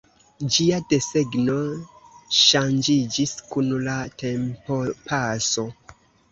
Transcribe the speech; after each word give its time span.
Ĝia 0.53 0.79
desegno 0.93 1.57
ŝanĝiĝis 2.39 3.37
kun 3.53 3.71
la 3.87 4.01
tempopaso. 4.25 5.71